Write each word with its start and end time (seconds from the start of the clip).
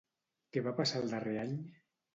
Què 0.55 0.63
va 0.69 0.73
passar 0.81 1.05
el 1.05 1.15
darrer 1.15 1.39
any? 1.47 1.57